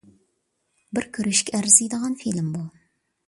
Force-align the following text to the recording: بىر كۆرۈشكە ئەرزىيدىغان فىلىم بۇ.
بىر 0.97 1.05
كۆرۈشكە 1.17 1.55
ئەرزىيدىغان 1.57 2.17
فىلىم 2.23 2.49
بۇ. 2.57 2.65